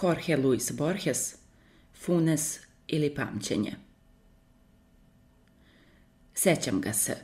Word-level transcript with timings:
Jorge 0.00 0.36
Luis 0.36 0.72
Borges, 0.72 1.34
Funes 1.94 2.58
ili 2.86 3.14
pamćenje. 3.14 3.72
Sećam 6.34 6.80
ga 6.80 6.92
se. 6.92 7.16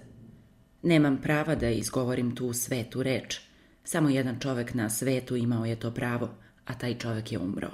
Nemam 0.83 1.19
prava 1.23 1.55
da 1.55 1.71
izgovorim 1.71 2.35
tu 2.35 2.53
svetu 2.53 3.03
reč. 3.03 3.41
Samo 3.85 4.09
jedan 4.09 4.41
čovek 4.41 4.75
na 4.75 4.91
svetu 4.91 5.37
imao 5.37 5.65
je 5.65 5.81
to 5.81 5.91
pravo, 5.91 6.31
a 6.65 6.75
taj 6.75 6.99
čovek 6.99 7.33
je 7.33 7.39
umro. 7.39 7.71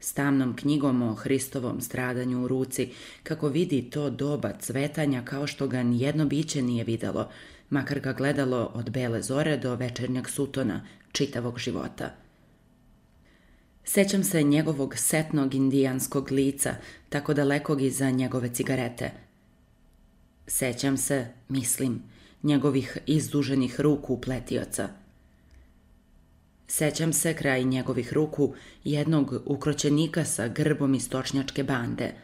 S 0.00 0.12
tamnom 0.12 0.56
knjigom 0.56 1.02
o 1.02 1.14
Hristovom 1.14 1.80
stradanju 1.80 2.44
u 2.44 2.48
ruci, 2.48 2.92
kako 3.22 3.48
vidi 3.48 3.90
to 3.90 4.10
doba 4.10 4.52
cvetanja 4.60 5.22
kao 5.24 5.46
što 5.46 5.68
ga 5.68 5.82
nijedno 5.82 6.26
biće 6.26 6.62
nije 6.62 6.84
videlo, 6.84 7.30
makar 7.70 8.00
ga 8.00 8.12
gledalo 8.12 8.70
od 8.74 8.90
bele 8.90 9.22
zore 9.22 9.56
do 9.56 9.74
večernjeg 9.74 10.28
sutona 10.28 10.86
čitavog 11.12 11.58
života– 11.58 12.14
Sećam 13.84 14.24
se 14.24 14.42
njegovog 14.42 14.96
setnog 14.96 15.54
indijanskog 15.54 16.30
lica, 16.30 16.74
tako 17.08 17.34
dalekog 17.34 17.82
iza 17.82 18.10
njegove 18.10 18.54
cigarete. 18.54 19.10
Sećam 20.46 20.96
se, 20.96 21.26
mislim, 21.48 22.02
njegovih 22.42 22.98
izduženih 23.06 23.80
ruku 23.80 24.20
pletioca. 24.20 24.88
Sećam 26.68 27.12
se 27.12 27.34
kraj 27.34 27.64
njegovih 27.64 28.12
ruku 28.12 28.54
jednog 28.84 29.42
ukroćenika 29.46 30.24
sa 30.24 30.48
grbom 30.48 30.94
iz 30.94 31.08
točnjačke 31.08 31.62
bande. 31.62 32.14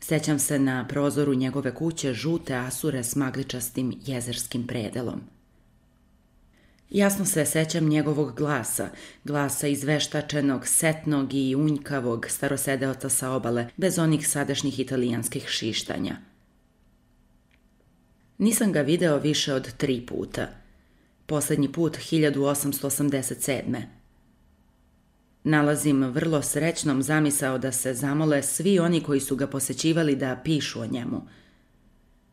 Sećam 0.00 0.38
se 0.38 0.58
na 0.58 0.86
prozoru 0.88 1.34
njegove 1.34 1.74
kuće 1.74 2.12
žute 2.12 2.54
asure 2.54 3.04
s 3.04 3.16
magličastim 3.16 3.98
jezerskim 4.06 4.66
predelom– 4.66 5.20
Jasno 6.90 7.24
se 7.24 7.44
sećam 7.44 7.88
njegovog 7.88 8.36
glasa, 8.36 8.88
glasa 9.24 9.66
izveštačenog, 9.66 10.66
setnog 10.66 11.34
i 11.34 11.54
unjkavog 11.54 12.26
starosedeoca 12.28 13.08
sa 13.08 13.30
obale, 13.30 13.68
bez 13.76 13.98
onih 13.98 14.28
sadašnjih 14.28 14.80
italijanskih 14.80 15.48
šištanja. 15.48 16.16
Nisam 18.38 18.72
ga 18.72 18.80
video 18.80 19.18
više 19.18 19.54
od 19.54 19.76
tri 19.76 20.06
puta. 20.06 20.48
Poslednji 21.26 21.72
put 21.72 21.96
1887. 21.96 23.82
Nalazim 25.44 26.04
vrlo 26.04 26.42
srećnom 26.42 27.02
zamisao 27.02 27.58
da 27.58 27.72
se 27.72 27.94
zamole 27.94 28.42
svi 28.42 28.78
oni 28.78 29.00
koji 29.00 29.20
su 29.20 29.36
ga 29.36 29.46
posećivali 29.46 30.16
da 30.16 30.40
pišu 30.44 30.80
o 30.80 30.86
njemu– 30.86 31.22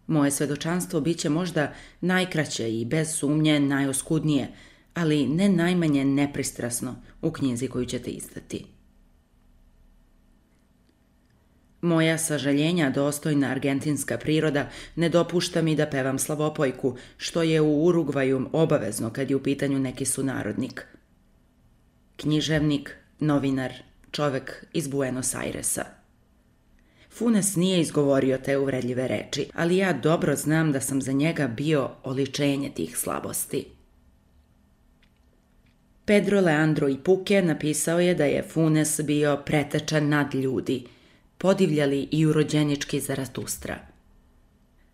Moje 0.07 0.31
svedočanstvo 0.31 1.01
biće 1.01 1.29
možda 1.29 1.73
najkraće 2.01 2.79
i 2.79 2.85
bez 2.85 3.15
sumnje 3.15 3.59
najoskudnije, 3.59 4.47
ali 4.93 5.27
ne 5.27 5.49
najmanje 5.49 6.05
nepristrasno 6.05 6.95
u 7.21 7.31
knjizi 7.31 7.67
koju 7.67 7.85
ćete 7.85 8.11
izdati. 8.11 8.65
Moja 11.81 12.17
sažaljenja 12.17 12.89
dostojna 12.89 13.47
argentinska 13.47 14.17
priroda 14.17 14.69
ne 14.95 15.09
dopušta 15.09 15.61
mi 15.61 15.75
da 15.75 15.89
pevam 15.89 16.19
slavopojku, 16.19 16.97
što 17.17 17.43
je 17.43 17.61
u 17.61 17.85
Urugvaju 17.85 18.49
obavezno 18.51 19.09
kad 19.09 19.29
je 19.29 19.35
u 19.35 19.43
pitanju 19.43 19.79
neki 19.79 20.05
sunarodnik. 20.05 20.85
Književnik, 22.15 22.95
novinar, 23.19 23.73
čovek 24.11 24.65
iz 24.73 24.87
Buenos 24.87 25.35
Airesa– 25.35 25.85
Funes 27.17 27.55
nije 27.55 27.81
izgovorio 27.81 28.37
te 28.37 28.57
uvredljive 28.57 29.07
reči, 29.07 29.49
ali 29.53 29.77
ja 29.77 29.93
dobro 29.93 30.35
znam 30.35 30.71
da 30.71 30.81
sam 30.81 31.01
za 31.01 31.11
njega 31.11 31.47
bio 31.47 31.89
oličenje 32.03 32.69
tih 32.69 32.97
slabosti. 32.97 33.65
Pedro 36.05 36.41
Leandro 36.41 36.89
i 36.89 36.97
Puke 36.97 37.41
napisao 37.41 37.99
je 37.99 38.15
da 38.15 38.25
je 38.25 38.43
Funes 38.43 39.01
bio 39.01 39.37
pretečan 39.45 40.09
nad 40.09 40.35
ljudi, 40.35 40.83
podivljali 41.37 42.07
i 42.11 42.25
urođenički 42.25 42.99
Zaratustra. 42.99 43.79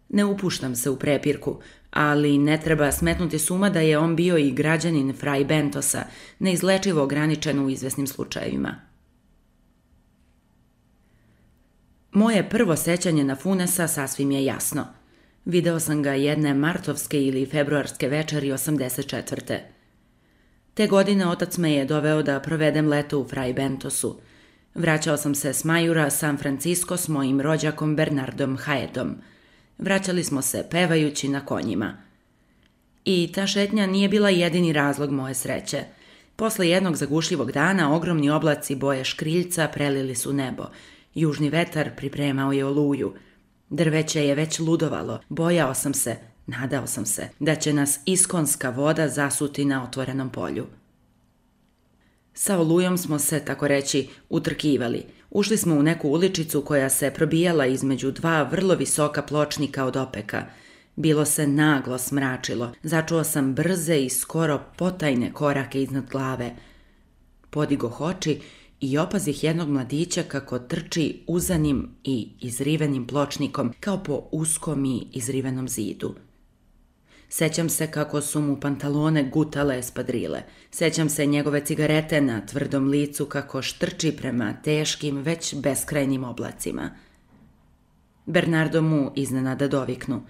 Ne 0.09 0.25
upuštam 0.25 0.75
se 0.75 0.89
u 0.89 0.99
prepirku, 0.99 1.59
ali 1.91 2.37
ne 2.37 2.61
treba 2.61 2.91
smetnuti 2.91 3.39
suma 3.39 3.69
da 3.69 3.79
je 3.79 3.97
on 3.97 4.15
bio 4.15 4.37
i 4.37 4.51
građanin 4.51 5.13
Fraj 5.13 5.45
Bentosa, 5.45 6.03
neizlečivo 6.39 7.03
ograničen 7.03 7.59
u 7.59 7.69
izvesnim 7.69 8.07
slučajevima– 8.07 8.81
Moje 12.11 12.49
prvo 12.49 12.75
sećanje 12.75 13.23
na 13.23 13.35
Funesa 13.35 13.87
sasvim 13.87 14.31
je 14.31 14.45
jasno. 14.45 14.87
Video 15.45 15.79
sam 15.79 16.03
ga 16.03 16.13
jedne 16.13 16.53
martovske 16.53 17.23
ili 17.23 17.45
februarske 17.45 18.07
večeri 18.07 18.47
84. 18.47 19.57
Te 20.73 20.87
godine 20.87 21.27
otac 21.27 21.57
me 21.57 21.73
je 21.73 21.85
doveo 21.85 22.23
da 22.23 22.39
provedem 22.39 22.87
leto 22.87 23.19
u 23.19 23.25
Fray 23.25 23.55
Bentosu. 23.55 24.19
Vraćao 24.75 25.17
sam 25.17 25.35
se 25.35 25.53
s 25.53 25.63
Majura 25.63 26.09
San 26.09 26.37
Francisco 26.37 26.97
s 26.97 27.07
mojim 27.07 27.41
rođakom 27.41 27.95
Bernardom 27.95 28.57
Haedom. 28.57 29.15
Vraćali 29.77 30.23
smo 30.23 30.41
se 30.41 30.67
pevajući 30.71 31.27
na 31.27 31.45
konjima. 31.45 31.97
I 33.05 33.31
ta 33.35 33.47
šetnja 33.47 33.87
nije 33.87 34.09
bila 34.09 34.29
jedini 34.29 34.73
razlog 34.73 35.11
moje 35.11 35.33
sreće. 35.33 35.83
Posle 36.35 36.69
jednog 36.69 36.95
zagušljivog 36.95 37.51
dana 37.51 37.95
ogromni 37.95 38.29
oblaci 38.29 38.75
boje 38.75 39.03
škriljca 39.03 39.67
prelili 39.67 40.15
su 40.15 40.33
nebo– 40.33 40.63
Južni 41.19 41.49
vetar 41.49 41.89
pripremao 41.95 42.51
je 42.51 42.65
oluju. 42.65 43.13
Drveće 43.69 44.25
je 44.25 44.35
već 44.35 44.59
ludovalo. 44.59 45.19
Bojao 45.29 45.73
sam 45.73 45.93
se, 45.93 46.15
nadao 46.47 46.87
sam 46.87 47.05
se, 47.05 47.29
da 47.39 47.55
će 47.55 47.73
nas 47.73 47.99
iskonska 48.05 48.69
voda 48.69 49.07
zasuti 49.07 49.65
na 49.65 49.83
otvorenom 49.83 50.29
polju. 50.29 50.65
Sa 52.33 52.59
olujom 52.59 52.97
smo 52.97 53.19
se, 53.19 53.39
tako 53.39 53.67
reći, 53.67 54.07
utrkivali. 54.29 55.03
Ušli 55.31 55.57
smo 55.57 55.75
u 55.75 55.83
neku 55.83 56.09
uličicu 56.09 56.61
koja 56.61 56.89
se 56.89 57.11
probijala 57.11 57.65
između 57.65 58.11
dva 58.11 58.43
vrlo 58.43 58.75
visoka 58.75 59.21
pločnika 59.21 59.85
od 59.85 59.97
opeka. 59.97 60.45
Bilo 60.95 61.25
se 61.25 61.47
naglo 61.47 61.97
smračilo. 61.97 62.71
Začuo 62.83 63.23
sam 63.23 63.53
brze 63.53 63.97
i 63.97 64.09
skoro 64.09 64.61
potajne 64.77 65.33
korake 65.33 65.83
iznad 65.83 66.09
glave. 66.11 66.55
Podigo 67.49 67.95
oči 67.99 68.41
i 68.81 68.97
opazih 68.97 69.43
jednog 69.43 69.69
mladića 69.69 70.23
kako 70.23 70.59
trči 70.59 71.23
uzanim 71.27 71.89
i 72.03 72.29
izrivenim 72.39 73.07
pločnikom 73.07 73.73
kao 73.79 74.03
po 74.03 74.23
uskom 74.31 74.85
i 74.85 75.07
izrivenom 75.11 75.69
zidu. 75.69 76.15
Sećam 77.29 77.69
se 77.69 77.91
kako 77.91 78.21
su 78.21 78.41
mu 78.41 78.59
pantalone 78.59 79.23
gutale 79.23 79.79
espadrile. 79.79 80.41
Sećam 80.71 81.09
se 81.09 81.25
njegove 81.25 81.65
cigarete 81.65 82.21
na 82.21 82.45
tvrdom 82.45 82.87
licu 82.87 83.25
kako 83.25 83.61
štrči 83.61 84.11
prema 84.11 84.53
teškim, 84.63 85.17
već 85.17 85.55
beskrajnim 85.55 86.23
oblacima. 86.23 86.89
Bernardo 88.25 88.81
mu 88.81 89.11
iznenada 89.15 89.67
doviknu. 89.67 90.21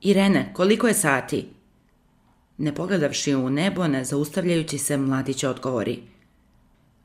Irene, 0.00 0.50
koliko 0.54 0.88
je 0.88 0.94
sati? 0.94 1.48
Ne 2.58 2.74
pogledavši 2.74 3.34
u 3.34 3.50
nebo, 3.50 3.88
ne 3.88 4.04
zaustavljajući 4.04 4.78
se, 4.78 4.96
mladić 4.96 5.44
odgovori– 5.44 6.02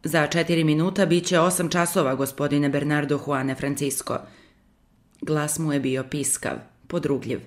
Za 0.07 0.28
četiri 0.28 0.63
minuta 0.63 1.06
bit 1.06 1.25
će 1.25 1.40
osam 1.40 1.69
časova, 1.69 2.16
gospodine 2.16 2.69
Bernardo 2.69 3.19
Juane 3.28 3.56
Francisco. 3.56 4.18
Glas 5.22 5.59
mu 5.59 5.73
je 5.73 5.79
bio 5.79 6.03
piskav, 6.03 6.57
podrugljiv. 6.88 7.40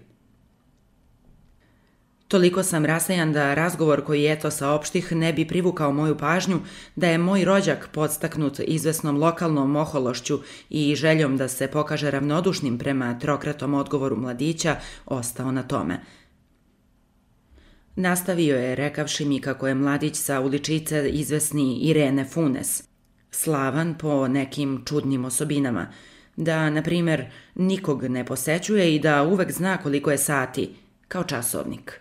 Toliko 2.28 2.62
sam 2.62 2.84
rasajan 2.84 3.32
da 3.32 3.54
razgovor 3.54 4.04
koji 4.04 4.22
je 4.22 4.40
to 4.40 4.50
saopštih 4.50 5.12
ne 5.12 5.32
bi 5.32 5.48
privukao 5.48 5.92
moju 5.92 6.18
pažnju 6.18 6.60
da 6.96 7.08
je 7.08 7.18
moj 7.18 7.44
rođak 7.44 7.88
podstaknut 7.92 8.60
izvesnom 8.64 9.16
lokalnom 9.16 9.76
ohološću 9.76 10.38
i 10.70 10.94
željom 10.94 11.36
da 11.36 11.48
se 11.48 11.68
pokaže 11.68 12.10
ravnodušnim 12.10 12.78
prema 12.78 13.18
trokratom 13.18 13.74
odgovoru 13.74 14.16
mladića, 14.16 14.76
ostao 15.06 15.52
na 15.52 15.62
tome– 15.62 16.00
Nastavio 17.96 18.56
je 18.56 18.74
rekavši 18.74 19.24
mi 19.24 19.40
kako 19.40 19.68
je 19.68 19.74
mladić 19.74 20.16
sa 20.16 20.40
uličice 20.40 21.10
izvesni 21.10 21.78
Irene 21.78 22.24
Funes, 22.24 22.82
slavan 23.30 23.98
po 23.98 24.28
nekim 24.28 24.82
čudnim 24.86 25.24
osobinama, 25.24 25.92
da, 26.36 26.70
na 26.70 26.82
primer, 26.82 27.26
nikog 27.54 28.04
ne 28.04 28.24
posećuje 28.26 28.94
i 28.94 28.98
da 28.98 29.22
uvek 29.22 29.52
zna 29.52 29.76
koliko 29.76 30.10
je 30.10 30.18
sati, 30.18 30.74
kao 31.08 31.24
časovnik. 31.24 32.00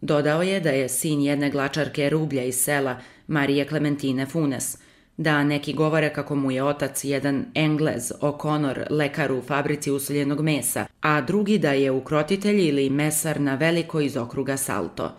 Dodao 0.00 0.42
je 0.42 0.60
da 0.60 0.70
je 0.70 0.88
sin 0.88 1.20
jedne 1.20 1.50
glačarke 1.50 2.10
rublja 2.10 2.44
iz 2.44 2.56
sela 2.56 3.00
Marije 3.26 3.68
Klementine 3.68 4.26
Funes– 4.26 4.76
da 5.20 5.44
neki 5.44 5.72
govore 5.72 6.12
kako 6.12 6.34
mu 6.34 6.50
je 6.50 6.64
otac 6.64 7.04
jedan 7.04 7.44
Englez, 7.54 8.12
O'Connor, 8.20 8.86
lekar 8.90 9.32
u 9.32 9.42
fabrici 9.42 9.90
usoljenog 9.90 10.40
mesa, 10.40 10.86
a 11.00 11.20
drugi 11.20 11.58
da 11.58 11.72
je 11.72 11.90
ukrotitelj 11.90 12.68
ili 12.68 12.90
mesar 12.90 13.40
na 13.40 13.54
veliko 13.54 14.00
iz 14.00 14.16
okruga 14.16 14.56
Salto. 14.56 15.12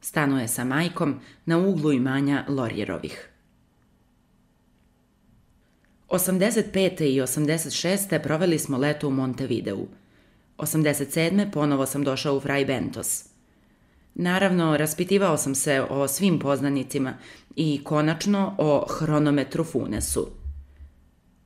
Stanuje 0.00 0.48
sa 0.48 0.64
majkom 0.64 1.20
na 1.46 1.58
uglu 1.58 1.92
imanja 1.92 2.44
Lorjerovih. 2.48 3.28
85. 6.08 7.02
i 7.04 7.20
86. 7.20 8.22
proveli 8.22 8.58
smo 8.58 8.78
leto 8.78 9.08
u 9.08 9.10
Montevideu. 9.10 9.86
87. 10.58 11.50
ponovo 11.50 11.86
sam 11.86 12.04
došao 12.04 12.36
u 12.36 12.40
Fraj 12.40 12.64
Bentos. 12.64 13.29
Naravno, 14.14 14.76
raspitivao 14.76 15.36
sam 15.36 15.54
se 15.54 15.82
o 15.90 16.08
svim 16.08 16.38
poznanicima 16.38 17.14
i 17.56 17.80
konačno 17.84 18.54
o 18.58 18.86
hronometru 18.88 19.64
Funesu. 19.64 20.28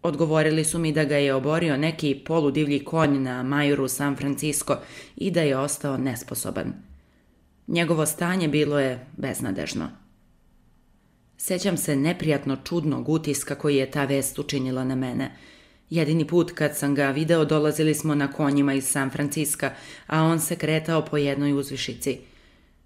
Odgovorili 0.02 0.64
su 0.64 0.78
mi 0.78 0.92
da 0.92 1.04
ga 1.04 1.16
je 1.16 1.34
oborio 1.34 1.76
neki 1.76 2.22
poludivlji 2.26 2.84
konj 2.84 3.18
na 3.18 3.42
Majuru 3.42 3.88
San 3.88 4.16
Francisco 4.16 4.76
i 5.16 5.30
da 5.30 5.42
je 5.42 5.58
ostao 5.58 5.96
nesposoban. 5.96 6.72
Njegovo 7.66 8.06
stanje 8.06 8.48
bilo 8.48 8.80
je 8.80 9.06
beznadežno. 9.16 9.88
Sećam 11.36 11.76
se 11.76 11.96
neprijatno 11.96 12.56
čudnog 12.64 13.08
utiska 13.08 13.54
koji 13.54 13.76
je 13.76 13.90
ta 13.90 14.04
vest 14.04 14.38
učinila 14.38 14.84
na 14.84 14.94
mene. 14.94 15.36
Jedini 15.90 16.26
put 16.26 16.52
kad 16.52 16.76
sam 16.76 16.94
ga 16.94 17.10
video 17.10 17.44
dolazili 17.44 17.94
smo 17.94 18.14
na 18.14 18.32
konjima 18.32 18.74
iz 18.74 18.84
San 18.84 19.10
Franciska, 19.10 19.72
a 20.06 20.22
on 20.22 20.40
se 20.40 20.56
kretao 20.56 21.04
po 21.04 21.16
jednoj 21.16 21.52
uzvišici– 21.52 22.18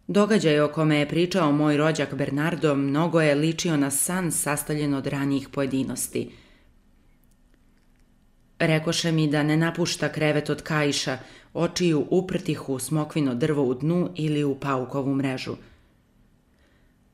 Događaj 0.09 0.61
o 0.61 0.69
kome 0.69 0.99
je 0.99 1.09
pričao 1.09 1.53
moj 1.53 1.77
rođak 1.77 2.15
Bernardo 2.15 2.75
mnogo 2.75 3.21
je 3.21 3.35
ličio 3.35 3.77
na 3.77 3.91
san 3.91 4.33
sastavljen 4.33 4.95
od 4.95 5.07
ranijih 5.07 5.49
pojedinosti. 5.49 6.31
Rekoše 8.59 9.13
mi 9.13 9.29
da 9.31 9.43
ne 9.43 9.57
napušta 9.57 10.09
krevet 10.09 10.51
od 10.51 10.63
kajša, 10.63 11.19
očiju 11.55 12.07
uprtih 12.11 12.69
u 12.69 12.79
smokvino 12.79 13.35
drvo 13.35 13.65
u 13.65 13.75
dnu 13.75 14.11
ili 14.17 14.45
u 14.45 14.55
paukovu 14.55 15.15
mrežu. 15.15 15.57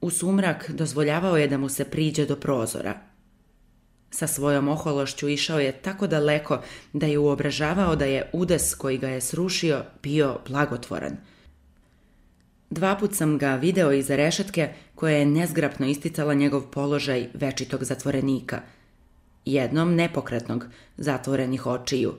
U 0.00 0.10
sumrak 0.10 0.70
dozvoljavao 0.70 1.36
je 1.36 1.48
da 1.48 1.58
mu 1.58 1.68
se 1.68 1.84
priđe 1.84 2.26
do 2.26 2.36
prozora. 2.36 3.00
Sa 4.10 4.26
svojom 4.26 4.68
ohološću 4.68 5.28
išao 5.28 5.60
je 5.60 5.72
tako 5.72 6.06
daleko 6.06 6.62
da 6.92 7.06
je 7.06 7.18
uobražavao 7.18 7.96
da 7.96 8.04
je 8.04 8.30
udes 8.32 8.74
koji 8.74 8.98
ga 8.98 9.08
je 9.08 9.20
srušio 9.20 9.84
bio 10.02 10.38
blagotvoran– 10.48 11.16
Dva 12.74 12.96
put 12.96 13.14
sam 13.14 13.38
ga 13.38 13.54
video 13.54 13.92
iza 13.92 14.16
rešetke 14.16 14.68
koja 14.94 15.16
je 15.16 15.26
nezgrapno 15.26 15.86
isticala 15.86 16.34
njegov 16.34 16.62
položaj 16.70 17.28
večitog 17.34 17.84
zatvorenika. 17.84 18.60
Jednom 19.44 19.94
nepokretnog, 19.94 20.66
zatvorenih 20.96 21.66
očiju. 21.66 22.14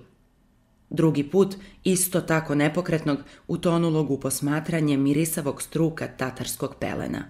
Drugi 0.90 1.24
put, 1.24 1.56
isto 1.84 2.22
tako 2.22 2.56
nepokretnog, 2.56 3.20
utonulog 3.48 4.12
u 4.12 4.20
posmatranje 4.20 4.98
mirisavog 4.98 5.62
struka 5.62 6.08
tatarskog 6.08 6.76
pelena. 6.80 7.24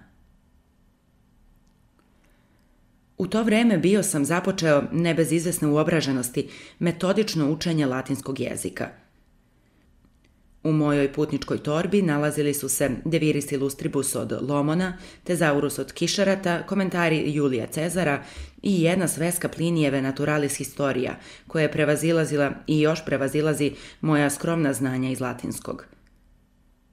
U 3.18 3.26
to 3.26 3.42
vreme 3.42 3.78
bio 3.78 4.02
sam 4.02 4.24
započeo, 4.24 4.82
ne 4.92 5.14
bez 5.14 5.32
izvesne 5.32 5.68
uobraženosti, 5.68 6.48
metodično 6.78 7.50
učenje 7.50 7.86
latinskog 7.86 8.40
jezika– 8.40 8.88
U 10.66 10.72
mojoj 10.72 11.12
putničkoj 11.12 11.58
torbi 11.58 12.02
nalazili 12.02 12.54
su 12.54 12.68
se 12.68 12.90
De 13.04 13.18
Viris 13.18 13.52
Illustribus 13.52 14.14
od 14.14 14.38
Lomona, 14.48 14.98
Tezaurus 15.24 15.78
od 15.78 15.92
Kišarata, 15.92 16.62
komentari 16.66 17.32
Julija 17.34 17.66
Cezara 17.66 18.22
i 18.62 18.82
jedna 18.82 19.08
sveska 19.08 19.48
Plinijeve 19.48 20.02
Naturalis 20.02 20.56
Historia, 20.56 21.16
koja 21.46 21.62
je 21.62 21.72
prevazilazila 21.72 22.50
i 22.66 22.80
još 22.80 23.04
prevazilazi 23.04 23.72
moja 24.00 24.30
skromna 24.30 24.72
znanja 24.72 25.10
iz 25.10 25.20
latinskog. 25.20 25.84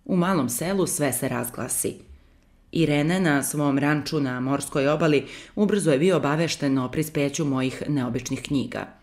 U 0.05 0.15
malom 0.15 0.49
selu 0.49 0.87
sve 0.87 1.13
se 1.13 1.29
razglasi. 1.29 1.95
Irene 2.71 3.19
na 3.19 3.43
svom 3.43 3.79
ranču 3.79 4.19
na 4.19 4.39
morskoj 4.39 4.87
obali 4.87 5.25
ubrzo 5.55 5.91
je 5.91 5.99
bio 5.99 6.17
obavešten 6.17 6.77
o 6.77 6.91
prispeću 6.91 7.45
mojih 7.45 7.83
neobičnih 7.87 8.41
knjiga– 8.41 8.87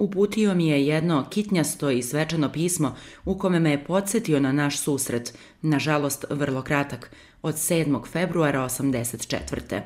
Uputio 0.00 0.54
mi 0.54 0.68
je 0.68 0.86
jedno 0.86 1.26
kitnjasto 1.30 1.90
i 1.90 2.02
svečano 2.02 2.52
pismo 2.52 2.96
u 3.24 3.38
kome 3.38 3.60
me 3.60 3.70
je 3.70 3.84
podsjetio 3.84 4.40
na 4.40 4.52
naš 4.52 4.78
susret, 4.78 5.38
nažalost 5.62 6.24
vrlo 6.30 6.62
kratak, 6.62 7.10
od 7.42 7.54
7. 7.54 8.06
februara 8.06 8.60
84. 8.60 9.80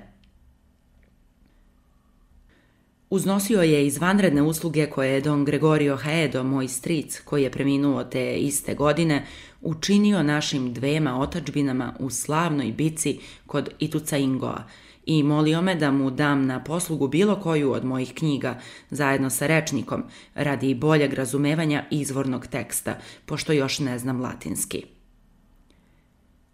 Uznosio 3.11 3.63
je 3.63 3.87
izvanredne 3.87 4.43
usluge 4.43 4.87
koje 4.87 5.11
je 5.11 5.21
don 5.21 5.45
Gregorio 5.45 5.97
Haedo, 5.97 6.43
moj 6.43 6.69
stric, 6.69 7.21
koji 7.25 7.43
je 7.43 7.51
preminuo 7.51 8.05
te 8.05 8.37
iste 8.37 8.75
godine, 8.75 9.27
učinio 9.61 10.23
našim 10.23 10.73
dvema 10.73 11.21
otačbinama 11.21 11.95
u 11.99 12.11
slavnoj 12.11 12.73
bici 12.73 13.19
kod 13.47 13.71
Ituca 13.79 14.17
Ingoa, 14.17 14.65
i 15.07 15.23
molio 15.23 15.63
me 15.63 15.75
da 15.75 15.91
mu 15.91 16.11
dam 16.11 16.47
na 16.47 16.65
poslugu 16.65 17.09
bilo 17.09 17.37
koju 17.37 17.73
od 17.73 17.85
mojih 17.85 18.15
knjiga, 18.15 18.61
zajedno 18.91 19.31
sa 19.31 19.47
rečnikom, 19.47 20.05
radi 20.35 20.75
boljeg 20.75 21.13
razumevanja 21.13 21.85
izvornog 21.91 22.47
teksta, 22.47 22.99
pošto 23.27 23.53
još 23.53 23.79
ne 23.79 23.99
znam 23.99 24.21
latinski. 24.21 24.85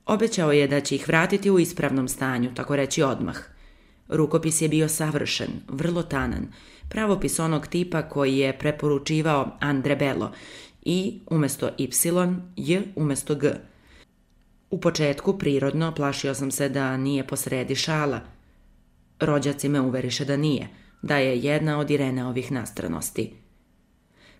Obećao 0.06 0.52
je 0.52 0.68
da 0.68 0.80
će 0.80 0.94
ih 0.94 1.08
vratiti 1.08 1.50
u 1.50 1.58
ispravnom 1.58 2.08
stanju, 2.08 2.54
tako 2.54 2.76
reći 2.76 3.02
odmah. 3.02 3.36
Rukopis 4.08 4.62
je 4.62 4.68
bio 4.68 4.88
savršen, 4.88 5.50
vrlo 5.68 6.02
tanan, 6.02 6.46
pravopis 6.88 7.38
onog 7.38 7.66
tipa 7.66 8.02
koji 8.02 8.38
je 8.38 8.58
preporučivao 8.58 9.56
Andre 9.60 9.96
Bello 9.96 10.32
i 10.82 11.20
umesto 11.30 11.70
y, 11.78 11.88
j 12.56 12.82
umesto 12.96 13.34
g. 13.34 13.52
U 14.70 14.80
početku, 14.80 15.38
prirodno, 15.38 15.94
plašio 15.94 16.34
sam 16.34 16.50
se 16.50 16.68
da 16.68 16.96
nije 16.96 17.26
posredi 17.26 17.74
šala– 17.74 18.20
Rođaci 19.20 19.68
me 19.68 19.80
uveriše 19.80 20.24
da 20.24 20.36
nije, 20.36 20.68
da 21.02 21.16
je 21.16 21.38
jedna 21.38 21.78
od 21.78 21.90
Ireneovih 21.90 22.52
nastranosti. 22.52 23.32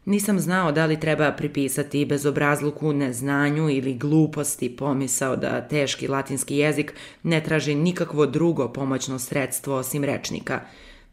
Nisam 0.04 0.40
znao 0.40 0.72
da 0.72 0.86
li 0.86 1.00
treba 1.00 1.32
pripisati 1.32 2.04
bezobrazluku 2.04 2.92
neznanju 2.92 3.70
ili 3.70 3.94
gluposti 3.94 4.76
pomisao 4.76 5.36
da 5.36 5.68
teški 5.68 6.08
latinski 6.08 6.56
jezik 6.56 6.94
ne 7.22 7.42
traži 7.44 7.74
nikakvo 7.74 8.26
drugo 8.26 8.72
pomoćno 8.72 9.18
sredstvo 9.18 9.76
osim 9.76 10.04
rečnika. 10.04 10.60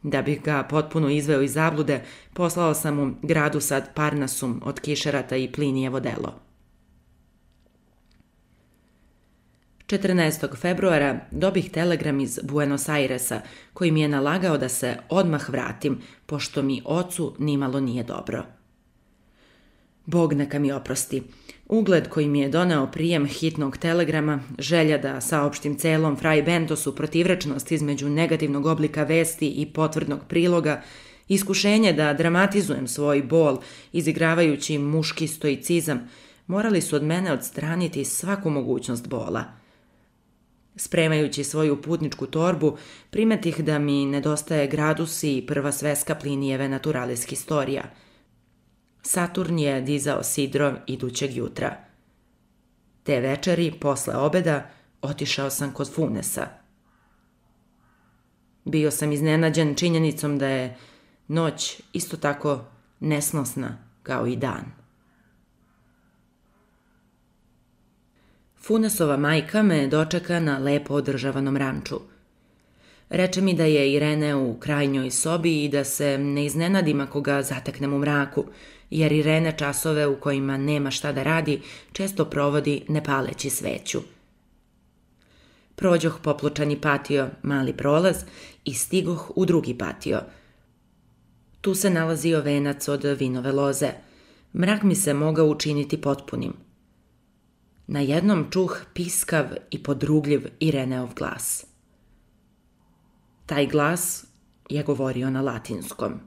Da 0.04 0.22
bih 0.22 0.42
ga 0.44 0.64
potpuno 0.64 1.10
izveo 1.10 1.42
iz 1.42 1.54
zablude, 1.54 2.02
poslao 2.34 2.74
sam 2.74 2.96
mu 2.96 3.16
gradu 3.22 3.60
sad 3.60 3.94
Parnasum 3.94 4.62
od 4.66 4.80
Kišerata 4.80 5.36
i 5.36 5.52
Plinijevo 5.52 6.00
delo. 6.00 6.47
14. 9.88 10.56
februara 10.56 11.20
dobih 11.32 11.72
telegram 11.72 12.20
iz 12.20 12.40
Buenos 12.44 12.90
Airesa 12.90 13.42
koji 13.74 13.92
mi 13.92 14.02
je 14.02 14.08
nalagao 14.08 14.58
da 14.58 14.70
se 14.70 14.98
odmah 15.10 15.50
vratim, 15.50 16.02
pošto 16.26 16.62
mi 16.62 16.82
ocu 16.86 17.36
nimalo 17.40 17.80
nije 17.80 18.04
dobro. 18.04 18.46
Bog 20.06 20.34
neka 20.34 20.60
mi 20.60 20.72
oprosti. 20.72 21.24
Ugled 21.66 22.10
koji 22.10 22.28
mi 22.28 22.40
je 22.40 22.50
doneo 22.50 22.92
prijem 22.92 23.26
hitnog 23.26 23.78
telegrama, 23.78 24.40
želja 24.60 24.98
da 24.98 25.22
saopštim 25.22 25.78
celom 25.78 26.16
Fraj 26.16 26.44
Bentosu 26.44 26.96
protivrečnost 26.96 27.72
između 27.72 28.10
negativnog 28.10 28.66
oblika 28.66 29.04
vesti 29.04 29.50
i 29.50 29.66
potvrdnog 29.66 30.20
priloga, 30.28 30.82
iskušenje 31.28 31.94
da 31.94 32.14
dramatizujem 32.14 32.88
svoj 32.88 33.22
bol 33.22 33.58
izigravajući 33.94 34.78
muški 34.78 35.28
stoicizam, 35.28 36.10
morali 36.48 36.82
su 36.82 36.96
od 36.96 37.04
mene 37.04 37.34
odstraniti 37.34 38.06
svaku 38.06 38.50
mogućnost 38.50 39.08
bola– 39.08 39.44
Spremajući 40.78 41.44
svoju 41.44 41.82
putničku 41.82 42.26
torbu, 42.26 42.78
primetih 43.10 43.64
da 43.64 43.80
mi 43.80 44.06
nedostaje 44.06 44.68
gradus 44.68 45.24
i 45.24 45.44
prva 45.48 45.72
sveska 45.72 46.16
Plinijeve 46.16 46.70
Naturalis 46.70 47.26
Historia. 47.26 47.84
Saturn 49.02 49.60
je 49.60 49.82
dizao 49.82 50.24
sidro 50.24 50.76
idućeg 50.88 51.36
jutra. 51.36 51.78
Te 53.04 53.20
večeri, 53.20 53.72
posle 53.82 54.16
obeda, 54.16 54.70
otišao 55.02 55.50
sam 55.50 55.74
kod 55.74 55.94
Funesa. 55.94 56.48
Bio 58.66 58.92
sam 58.92 59.12
iznenađen 59.12 59.76
činjenicom 59.76 60.38
da 60.38 60.48
je 60.48 60.78
noć 61.28 61.82
isto 61.94 62.18
tako 62.18 62.66
nesnosna 63.00 63.78
kao 64.04 64.28
i 64.28 64.36
dan. 64.36 64.77
Funesova 68.68 69.18
majka 69.18 69.62
me 69.64 69.88
dočeka 69.88 70.40
na 70.40 70.58
lepo 70.60 70.94
održavanom 70.94 71.58
ranču. 71.58 72.00
Reče 73.10 73.42
mi 73.42 73.54
da 73.54 73.64
je 73.64 73.94
Irene 73.94 74.36
u 74.36 74.60
krajnjoj 74.60 75.12
sobi 75.12 75.64
i 75.64 75.70
da 75.70 75.84
se 75.84 76.18
ne 76.18 76.46
iznenadim 76.46 77.02
ako 77.02 77.22
ga 77.22 77.42
zateknem 77.42 77.94
u 77.94 78.00
mraku, 78.00 78.46
jer 78.90 79.12
Irene 79.12 79.54
časove 79.58 80.08
u 80.08 80.20
kojima 80.20 80.58
nema 80.58 80.92
šta 80.92 81.12
da 81.12 81.24
radi 81.24 81.62
često 81.94 82.26
provodi 82.26 82.86
ne 82.88 83.04
paleći 83.04 83.50
sveću. 83.50 84.02
Prođoh 85.76 86.20
poplučani 86.24 86.82
patio, 86.82 87.30
mali 87.44 87.74
prolaz 87.74 88.18
i 88.66 88.74
stigoh 88.74 89.32
u 89.36 89.46
drugi 89.46 89.78
patio. 89.78 90.22
Tu 91.62 91.76
se 91.76 91.90
nalazio 91.90 92.42
venac 92.42 92.88
od 92.88 93.04
vinove 93.04 93.52
loze. 93.52 93.90
Mrak 94.54 94.84
mi 94.84 94.96
se 94.96 95.14
mogao 95.14 95.46
učiniti 95.46 96.02
potpunim– 96.02 96.54
Na 97.88 98.00
jednom 98.00 98.48
čuh 98.52 98.82
piskav 98.94 99.46
i 99.72 99.84
podrugljiv 99.84 100.48
Ireneov 100.60 101.14
glas. 101.16 101.66
Taj 103.46 103.68
glas 103.68 104.26
je 104.70 104.84
govorio 104.84 105.30
na 105.30 105.42
latinskom. 105.42 106.20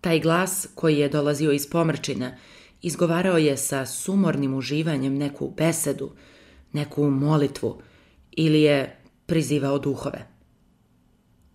Taj 0.00 0.20
glas 0.20 0.68
koji 0.74 0.98
je 0.98 1.08
dolazio 1.08 1.52
iz 1.52 1.70
pomrčine 1.70 2.38
izgovarao 2.82 3.38
je 3.38 3.56
sa 3.56 3.86
sumornim 3.86 4.54
uživanjem 4.54 5.18
neku 5.18 5.54
besedu, 5.56 6.10
neku 6.72 7.10
molitvu 7.10 7.82
ili 8.30 8.62
je 8.62 8.96
prizivao 9.26 9.78
duhove. 9.78 10.26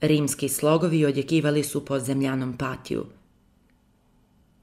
Rimski 0.01 0.49
slogovi 0.49 1.05
odjekivali 1.05 1.63
su 1.63 1.85
po 1.85 1.99
zemljanom 1.99 2.57
patiju. 2.57 3.05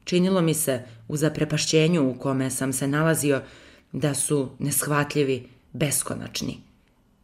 Činilo 0.05 0.41
mi 0.41 0.55
se, 0.55 0.85
u 1.09 1.17
zaprepašćenju 1.17 2.11
u 2.11 2.15
kome 2.15 2.51
sam 2.51 2.73
se 2.73 2.89
nalazio, 2.89 3.43
da 3.92 4.14
su 4.14 4.49
neshvatljivi, 4.58 5.49
beskonačni. 5.72 6.58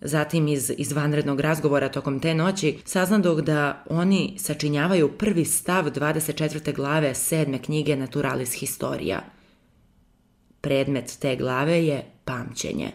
Zatim 0.00 0.48
iz 0.48 0.72
izvanrednog 0.78 1.40
razgovora 1.40 1.88
tokom 1.88 2.20
te 2.20 2.34
noći 2.34 2.78
saznadog 2.84 3.40
da 3.42 3.84
oni 3.90 4.34
sačinjavaju 4.38 5.18
prvi 5.18 5.44
stav 5.44 5.84
24. 5.84 6.74
glave 6.74 7.14
sedme 7.14 7.62
knjige 7.62 7.96
Naturalis 7.96 8.52
Historia. 8.52 9.22
Predmet 10.60 11.16
te 11.20 11.36
glave 11.36 11.86
je 11.86 12.10
pamćenje. 12.24 12.90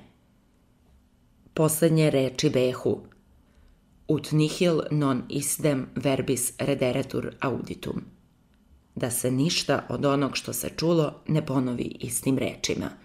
Poslednje 1.53 2.09
reči 2.09 2.49
behu. 2.49 2.99
Ut 4.07 4.31
nihil 4.31 4.81
non 4.91 5.23
isdem 5.29 5.87
verbis 5.95 6.53
rederetur 6.59 7.31
auditum. 7.39 8.01
Da 8.95 9.11
se 9.11 9.31
ništa 9.31 9.85
od 9.89 10.05
onog 10.05 10.37
što 10.37 10.53
se 10.53 10.69
čulo 10.77 11.13
ne 11.27 11.45
ponovi 11.45 11.95
istim 11.99 12.37
rečima– 12.37 12.89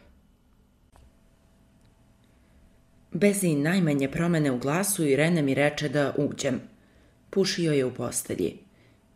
Bez 3.12 3.44
i 3.44 3.54
najmanje 3.54 4.10
promene 4.10 4.50
u 4.50 4.58
glasu 4.58 5.04
Irene 5.04 5.42
mi 5.42 5.54
reče 5.54 5.88
da 5.88 6.14
uđem. 6.18 6.60
Pušio 7.30 7.72
je 7.72 7.84
u 7.84 7.94
postelji. 7.94 8.58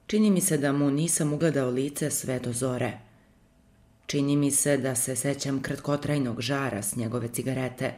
Čini 0.06 0.30
mi 0.30 0.40
se 0.40 0.58
da 0.58 0.72
mu 0.72 0.90
nisam 0.90 1.32
ugledao 1.32 1.70
lice 1.70 2.10
sve 2.10 2.38
do 2.38 2.52
zore. 2.52 2.92
Čini 4.06 4.36
mi 4.36 4.50
se 4.50 4.76
da 4.76 4.94
se 4.94 5.16
sećam 5.16 5.62
kratkotrajnog 5.62 6.40
žara 6.40 6.82
s 6.82 6.96
njegove 6.96 7.28
cigarete. 7.28 7.94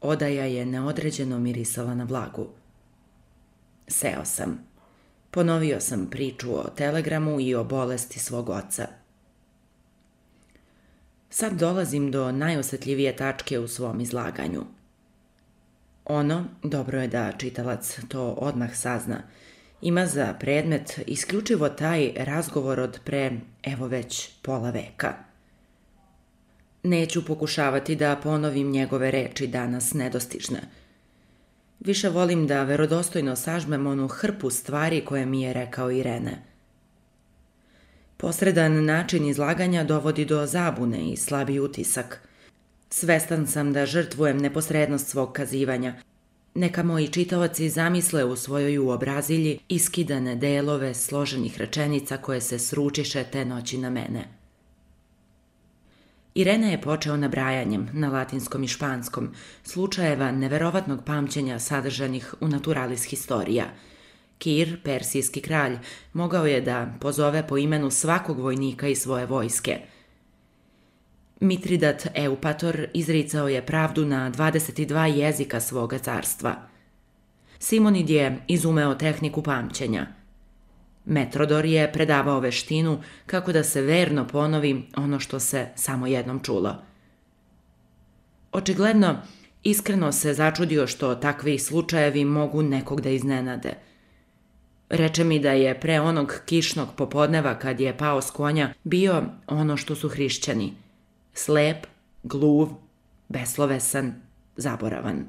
Odaja 0.00 0.44
je 0.44 0.66
neodređeno 0.66 1.38
mirisala 1.38 1.94
na 1.94 2.04
vlagu. 2.04 2.48
Seo 3.88 4.24
sam. 4.24 4.58
Ponovio 5.30 5.80
sam 5.80 6.10
priču 6.10 6.54
o 6.54 6.70
telegramu 6.76 7.40
i 7.40 7.54
o 7.54 7.64
bolesti 7.64 8.18
svog 8.18 8.48
oca– 8.48 8.86
Sad 11.34 11.52
dolazim 11.52 12.10
do 12.10 12.32
najosetljivije 12.32 13.16
tačke 13.16 13.58
u 13.58 13.68
svom 13.68 14.00
izlaganju. 14.00 14.64
Ono, 16.04 16.44
dobro 16.62 17.00
je 17.00 17.08
da 17.08 17.32
čitalac 17.38 17.98
to 18.08 18.30
odmah 18.30 18.76
sazna, 18.76 19.22
ima 19.82 20.06
za 20.06 20.34
predmet 20.40 21.00
isključivo 21.06 21.68
taj 21.68 22.12
razgovor 22.16 22.80
od 22.80 23.00
pre, 23.04 23.30
evo 23.62 23.86
već, 23.86 24.30
pola 24.42 24.70
veka. 24.70 25.14
Neću 26.82 27.26
pokušavati 27.26 27.96
da 27.96 28.16
ponovim 28.22 28.70
njegove 28.70 29.10
reči 29.10 29.46
danas 29.46 29.94
nedostižne. 29.94 30.60
Više 31.80 32.08
volim 32.08 32.46
da 32.46 32.62
verodostojno 32.62 33.36
sažmem 33.36 33.86
onu 33.86 34.08
hrpu 34.08 34.50
stvari 34.50 35.04
koje 35.04 35.26
mi 35.26 35.42
je 35.42 35.52
rekao 35.52 35.90
Irene– 35.90 36.42
Posredan 38.22 38.84
način 38.84 39.24
izlaganja 39.24 39.84
dovodi 39.84 40.24
do 40.24 40.46
zabune 40.46 41.10
i 41.10 41.16
slabi 41.16 41.60
utisak. 41.60 42.28
Svestan 42.90 43.46
sam 43.46 43.72
da 43.72 43.86
žrtvujem 43.86 44.38
neposrednost 44.38 45.08
svog 45.08 45.32
kazivanja. 45.32 45.94
Neka 46.54 46.82
moji 46.82 47.08
čitaoci 47.08 47.68
zamisle 47.68 48.24
u 48.24 48.36
svojoj 48.36 48.78
uobrazilji 48.78 49.58
iskidane 49.68 50.36
delove 50.36 50.94
složenih 50.94 51.58
rečenica 51.58 52.16
koje 52.16 52.40
se 52.40 52.58
sručiše 52.58 53.24
te 53.24 53.44
noći 53.44 53.78
na 53.78 53.90
mene. 53.90 54.24
Irena 56.34 56.66
je 56.66 56.80
počeo 56.80 57.16
nabrajanjem 57.16 57.88
na 57.92 58.08
latinskom 58.08 58.64
i 58.64 58.68
španskom 58.68 59.30
slučajeva 59.62 60.32
neverovatnog 60.32 61.04
pamćenja 61.04 61.58
sadržanih 61.58 62.34
u 62.40 62.48
Naturalis 62.48 63.04
Historia– 63.04 63.66
Kir, 64.42 64.80
persijski 64.84 65.40
kralj, 65.40 65.76
mogao 66.12 66.46
je 66.46 66.60
da 66.60 66.94
pozove 67.00 67.46
po 67.46 67.58
imenu 67.58 67.90
svakog 67.90 68.38
vojnika 68.38 68.88
iz 68.88 68.98
svoje 68.98 69.26
vojske. 69.26 69.78
Mitridat 71.40 72.06
Eupator 72.14 72.86
izricao 72.94 73.48
je 73.48 73.66
pravdu 73.66 74.06
na 74.06 74.30
22 74.30 75.04
jezika 75.04 75.60
svoga 75.60 75.98
carstva. 75.98 76.56
Simonid 77.58 78.10
je 78.10 78.38
izumeo 78.48 78.94
tehniku 78.94 79.42
pamćenja. 79.42 80.06
Metrodor 81.04 81.64
je 81.64 81.92
predavao 81.92 82.40
veštinu 82.40 82.98
kako 83.26 83.52
da 83.52 83.64
se 83.64 83.82
verno 83.82 84.26
ponovi 84.26 84.88
ono 84.96 85.20
što 85.20 85.40
se 85.40 85.68
samo 85.74 86.06
jednom 86.06 86.40
čulo. 86.40 86.76
Očigledno, 88.52 89.16
iskreno 89.62 90.12
se 90.12 90.34
začudio 90.34 90.86
što 90.86 91.14
takvi 91.14 91.58
slučajevi 91.58 92.24
mogu 92.24 92.62
nekog 92.62 93.00
da 93.00 93.10
iznenade– 93.10 93.74
Reče 94.92 95.24
mi 95.24 95.38
da 95.38 95.52
je 95.52 95.80
pre 95.80 96.00
onog 96.00 96.34
kišnog 96.46 96.88
popodneva 96.96 97.58
kad 97.58 97.80
je 97.80 97.96
pao 97.98 98.22
s 98.22 98.30
konja 98.30 98.74
bio 98.84 99.22
ono 99.46 99.76
što 99.76 99.94
su 99.94 100.08
hrišćani. 100.08 100.72
Slep, 101.34 101.86
gluv, 102.22 102.68
beslovesan, 103.28 104.14
zaboravan. 104.56 105.24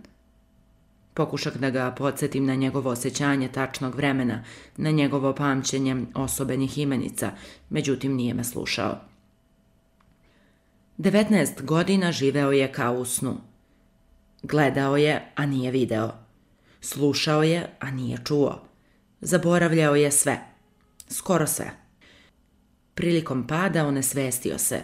Pokušak 1.13 1.57
da 1.57 1.69
ga 1.69 1.91
podsjetim 1.97 2.45
na 2.45 2.55
njegovo 2.55 2.89
osjećanje 2.89 3.47
tačnog 3.47 3.95
vremena, 3.95 4.43
na 4.77 4.91
njegovo 4.91 5.35
pamćenje 5.35 6.05
osobenih 6.15 6.77
imenica, 6.77 7.31
međutim 7.69 8.15
nije 8.15 8.33
me 8.33 8.43
slušao. 8.43 8.97
19 10.97 11.61
godina 11.61 12.11
živeo 12.11 12.51
je 12.51 12.71
kao 12.71 12.93
u 12.93 13.05
snu. 13.05 13.37
Gledao 14.41 14.97
je, 14.97 15.31
a 15.35 15.45
nije 15.45 15.71
video. 15.71 16.11
Slušao 16.81 17.43
je, 17.43 17.69
a 17.79 17.91
nije 17.91 18.17
čuo. 18.25 18.72
Zaboravljao 19.25 19.95
je 19.95 20.11
sve. 20.11 20.39
Skoro 21.09 21.47
sve. 21.47 21.71
Prilikom 22.93 23.47
pada 23.47 23.87
onesvestio 23.87 24.57
se. 24.57 24.81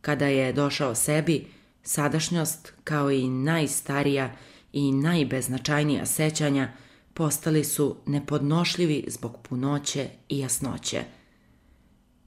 Kada 0.00 0.26
je 0.26 0.52
došao 0.52 0.94
sebi, 0.94 1.46
sadašnjost, 1.82 2.72
kao 2.84 3.10
i 3.10 3.28
najstarija 3.28 4.36
i 4.72 4.92
najbeznačajnija 4.92 6.06
sećanja, 6.06 6.72
postali 7.14 7.64
su 7.64 7.96
nepodnošljivi 8.06 9.04
zbog 9.08 9.38
punoće 9.48 10.08
i 10.28 10.38
jasnoće. 10.38 11.04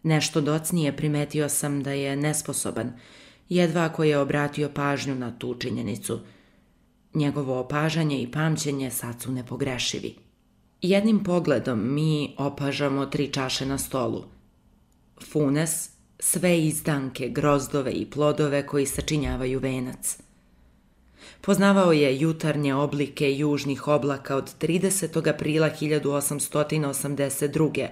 Nešto 0.03 0.41
docnije 0.41 0.97
primetio 0.97 1.49
sam 1.49 1.83
da 1.83 1.91
je 1.91 2.15
nesposoban, 2.15 2.93
jedva 3.49 3.83
ako 3.83 4.03
je 4.03 4.17
obratio 4.17 4.69
pažnju 4.69 5.15
na 5.15 5.39
tu 5.39 5.55
činjenicu. 5.55 6.19
Njegovo 7.13 7.59
opažanje 7.59 8.21
i 8.21 8.31
pamćenje 8.31 8.91
sad 8.91 9.21
su 9.21 9.31
nepogrešivi. 9.31 10.22
Jednim 10.83 11.23
pogledom 11.23 11.93
mi 11.93 12.35
opažamo 12.37 13.05
tri 13.05 13.27
čaše 13.27 13.65
na 13.65 13.77
stolu. 13.77 14.23
Funes, 15.31 15.89
sve 16.19 16.59
izdanke, 16.59 17.29
grozdove 17.29 17.91
i 17.91 18.09
plodove 18.09 18.67
koji 18.67 18.85
sačinjavaju 18.85 19.59
venac. 19.59 20.17
Poznavao 21.41 21.91
je 21.91 22.19
jutarnje 22.19 22.75
oblike 22.75 23.37
južnih 23.37 23.87
oblaka 23.87 24.35
od 24.35 24.51
30. 24.59 25.29
aprila 25.29 25.69
1882. 25.81 27.87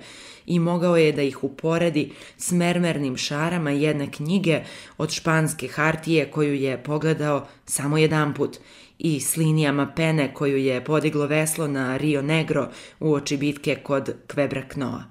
i 0.46 0.60
mogao 0.60 0.98
je 0.98 1.12
da 1.12 1.22
ih 1.22 1.44
uporedi 1.44 2.12
s 2.38 2.52
mermernim 2.52 3.18
šarama 3.18 3.72
jedne 3.72 4.12
knjige 4.12 4.64
od 4.98 5.12
španske 5.12 5.68
hartije 5.68 6.32
koju 6.32 6.54
je 6.54 6.84
pogledao 6.84 7.48
samo 7.66 7.98
jedan 7.98 8.34
put 8.34 8.58
i 9.00 9.20
s 9.20 9.38
linijama 9.38 9.94
pene 9.96 10.34
koju 10.34 10.58
je 10.58 10.84
podiglo 10.86 11.28
veslo 11.28 11.68
na 11.68 11.98
Rio 11.98 12.22
Negro 12.22 12.70
u 13.00 13.14
oči 13.14 13.38
bitke 13.38 13.76
kod 13.76 14.16
Kvebraknoa. 14.28 15.04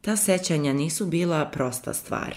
Ta 0.00 0.16
sećanja 0.16 0.72
nisu 0.72 1.06
bila 1.06 1.44
prosta 1.44 1.94
stvar. 1.94 2.34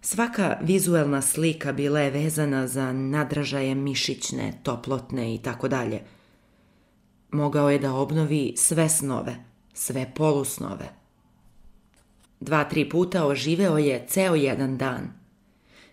Svaka 0.00 0.58
vizuelna 0.62 1.22
slika 1.22 1.72
bila 1.72 2.00
je 2.00 2.10
vezana 2.10 2.66
za 2.66 2.92
nadražaje 2.92 3.74
mišićne, 3.74 4.52
toplotne 4.62 5.34
i 5.34 5.38
tako 5.42 5.68
dalje. 5.68 6.00
Mogao 7.30 7.70
je 7.70 7.78
da 7.78 7.94
obnovi 7.94 8.54
sve 8.56 8.88
snove, 8.88 9.36
sve 9.72 10.12
polusnove. 10.14 10.88
Dva, 12.40 12.64
tri 12.64 12.88
puta 12.88 13.26
oživeo 13.26 13.78
je 13.78 14.06
ceo 14.08 14.34
jedan 14.34 14.78
dan– 14.78 15.12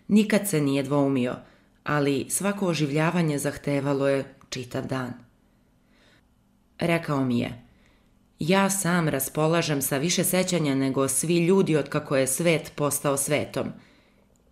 Nikad 0.08 0.48
se 0.48 0.60
nije 0.60 0.82
dvoumio, 0.82 1.34
ali 1.84 2.26
svako 2.28 2.66
oživljavanje 2.66 3.38
zahtevalo 3.38 4.08
je 4.08 4.34
čitav 4.48 4.86
dan. 4.86 5.12
Rekao 6.78 7.24
mi 7.24 7.38
je, 7.38 7.62
ja 8.38 8.70
sam 8.70 9.08
raspolažem 9.08 9.82
sa 9.82 9.98
više 9.98 10.24
sećanja 10.24 10.74
nego 10.74 11.08
svi 11.08 11.46
ljudi 11.46 11.76
od 11.76 11.88
kako 11.88 12.16
je 12.16 12.26
svet 12.26 12.72
postao 12.74 13.16
svetom. 13.16 13.66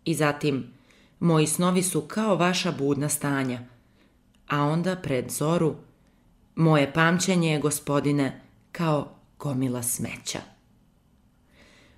I 0.04 0.14
zatim, 0.14 0.72
moji 1.20 1.46
snovi 1.46 1.82
su 1.82 2.00
kao 2.00 2.36
vaša 2.36 2.72
budna 2.72 3.08
stanja. 3.08 3.58
A 4.48 4.62
onda 4.62 4.96
pred 4.96 5.30
zoru, 5.30 5.74
moje 6.54 6.92
pamćenje 6.92 7.52
je, 7.52 7.60
gospodine, 7.60 8.40
kao 8.72 9.08
gomila 9.38 9.82
smeća. 9.82 10.40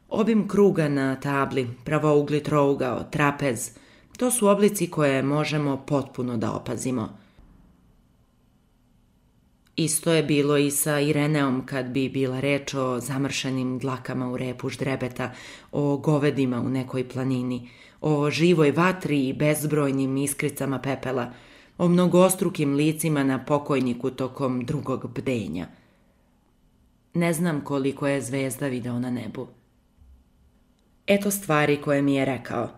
Obim 0.09 0.49
kruga 0.49 0.89
na 0.89 1.21
tabli, 1.21 1.69
pravougli 1.85 2.43
trougao, 2.43 3.05
trapez, 3.11 3.71
to 4.17 4.31
su 4.31 4.49
oblici 4.49 4.91
koje 4.91 5.23
možemo 5.23 5.85
potpuno 5.87 6.37
da 6.37 6.53
opazimo. 6.53 7.19
Isto 9.77 10.13
je 10.13 10.23
bilo 10.23 10.57
i 10.57 10.71
sa 10.71 11.01
Ireneom 11.01 11.67
kad 11.67 11.87
bi 11.87 12.09
bila 12.09 12.41
reč 12.41 12.75
o 12.75 13.01
zamršenim 13.01 13.79
dlakama 13.79 14.31
u 14.31 14.37
repu 14.37 14.69
ždrebeta, 14.69 15.33
o 15.73 15.97
govedima 15.97 16.61
u 16.61 16.69
nekoj 16.69 17.09
planini, 17.09 17.69
o 18.01 18.31
živoj 18.31 18.71
vatri 18.71 19.29
i 19.29 19.33
bezbrojnim 19.33 20.17
iskricama 20.17 20.79
pepela, 20.79 21.33
o 21.78 21.88
mnogostrukim 21.88 22.75
licima 22.75 23.25
na 23.25 23.45
pokojniku 23.45 24.11
tokom 24.11 24.64
drugog 24.64 25.11
bdenja. 25.14 25.66
Ne 27.14 27.33
znam 27.33 27.61
koliko 27.61 28.06
je 28.06 28.23
zvezda 28.23 28.66
video 28.68 28.99
na 28.99 29.11
nebu. 29.11 29.49
Eto 31.06 31.30
stvari 31.30 31.80
koje 31.80 32.02
mi 32.02 32.14
je 32.14 32.25
rekao. 32.25 32.68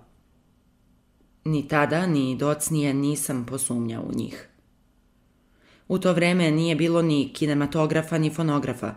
Ni 1.45 1.69
tada, 1.69 2.07
ni 2.07 2.37
docnije 2.37 2.95
nisam 2.95 3.47
posumnjao 3.47 4.03
u 4.03 4.13
njih. 4.15 4.49
U 5.89 5.99
to 5.99 6.13
vreme 6.13 6.51
nije 6.51 6.77
bilo 6.77 7.03
ni 7.03 7.33
kinematografa 7.35 8.19
ni 8.19 8.31
fonografa. 8.31 8.95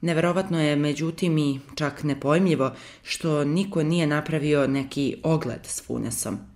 Neverovatno 0.00 0.60
je, 0.60 0.76
međutim, 0.76 1.38
i 1.38 1.60
čak 1.74 2.02
nepojmljivo 2.02 2.72
što 3.02 3.44
niko 3.44 3.82
nije 3.82 4.06
napravio 4.06 4.66
neki 4.66 5.16
ogled 5.22 5.60
s 5.62 5.86
Funesom. 5.86 6.53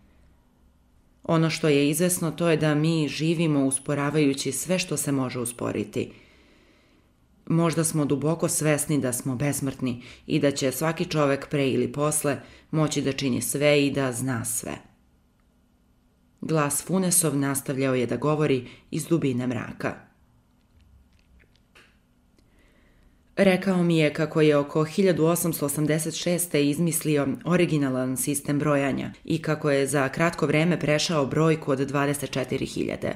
Ono 1.28 1.50
što 1.50 1.68
je 1.68 1.90
izvesno 1.90 2.30
to 2.30 2.48
je 2.48 2.56
da 2.56 2.74
mi 2.74 3.08
živimo 3.08 3.64
usporavajući 3.64 4.52
sve 4.52 4.78
što 4.78 4.96
se 4.96 5.12
može 5.12 5.38
usporiti. 5.38 6.12
Možda 7.46 7.84
smo 7.84 8.04
duboko 8.04 8.48
svesni 8.48 8.98
da 8.98 9.12
smo 9.12 9.36
besmrtni 9.36 10.02
i 10.26 10.40
da 10.40 10.50
će 10.50 10.72
svaki 10.72 11.04
čovek 11.04 11.48
pre 11.50 11.68
ili 11.68 11.92
posle 11.92 12.40
moći 12.70 13.02
da 13.02 13.12
čini 13.12 13.42
sve 13.42 13.86
i 13.86 13.90
da 13.90 14.12
zna 14.12 14.44
sve. 14.44 14.76
Glas 16.40 16.84
Funesov 16.86 17.36
nastavljao 17.36 17.94
je 17.94 18.06
da 18.06 18.16
govori 18.16 18.68
iz 18.90 19.06
dubine 19.06 19.46
mraka. 19.46 20.07
Rekao 23.38 23.82
mi 23.82 23.98
je 23.98 24.12
kako 24.12 24.40
je 24.40 24.56
oko 24.56 24.80
1886. 24.80 26.56
izmislio 26.56 27.28
originalan 27.44 28.16
sistem 28.16 28.58
brojanja 28.58 29.12
i 29.24 29.42
kako 29.42 29.70
je 29.70 29.86
za 29.86 30.08
kratko 30.08 30.46
vreme 30.46 30.80
prešao 30.80 31.26
brojku 31.26 31.70
od 31.70 31.78
24.000. 31.78 33.12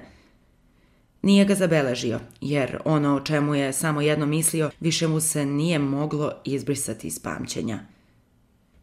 Nije 1.22 1.44
ga 1.44 1.54
zabeležio, 1.54 2.20
jer 2.40 2.78
ono 2.84 3.16
o 3.16 3.20
čemu 3.20 3.54
je 3.54 3.72
samo 3.72 4.00
jedno 4.00 4.26
mislio 4.26 4.70
više 4.80 5.08
mu 5.08 5.20
se 5.20 5.46
nije 5.46 5.78
moglo 5.78 6.32
izbrisati 6.44 7.06
iz 7.06 7.18
pamćenja– 7.18 7.78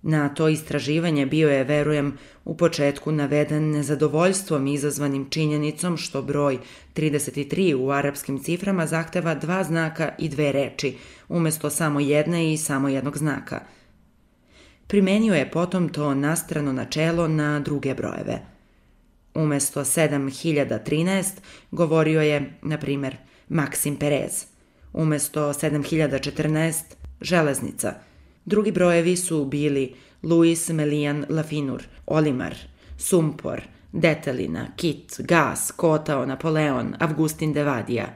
Na 0.01 0.29
to 0.29 0.49
istraživanje 0.49 1.25
bio 1.25 1.49
je, 1.49 1.63
verujem, 1.63 2.17
u 2.45 2.57
početku 2.57 3.11
naveden 3.11 3.71
nezadovoljstvom 3.71 4.67
izazvanim 4.67 5.29
činjenicom 5.29 5.97
što 5.97 6.21
broj 6.21 6.57
33 6.95 7.75
u 7.75 7.91
arapskim 7.91 8.43
ciframa 8.43 8.87
zahteva 8.87 9.35
dva 9.35 9.63
znaka 9.63 10.11
i 10.17 10.29
dve 10.29 10.51
reči, 10.51 10.97
umesto 11.29 11.69
samo 11.69 11.99
jedne 11.99 12.53
i 12.53 12.57
samo 12.57 12.89
jednog 12.89 13.17
znaka. 13.17 13.59
Primenio 14.87 15.33
je 15.33 15.51
potom 15.51 15.89
to 15.89 16.13
nastrano 16.13 16.73
načelo 16.73 17.27
na 17.27 17.59
druge 17.59 17.93
brojeve. 17.93 18.39
Umesto 19.33 19.81
7013 19.81 21.25
govorio 21.71 22.21
je, 22.21 22.53
na 22.61 22.77
primer, 22.77 23.17
Maksim 23.49 23.95
Perez. 23.95 24.45
Umesto 24.93 25.53
7014 25.53 26.83
železnica– 27.21 27.93
Drugi 28.49 28.71
brojevi 28.71 29.15
su 29.15 29.45
bili 29.45 29.93
Luis 30.23 30.69
Melian 30.69 31.25
Lafinur, 31.29 31.83
Olimar, 32.05 32.55
Sumpor, 32.97 33.61
Detelina, 33.91 34.67
Kit, 34.75 35.15
Gas, 35.19 35.71
Kotao, 35.71 36.25
Napoleon, 36.25 36.95
Avgustin 36.99 37.53
Devadija. 37.53 38.07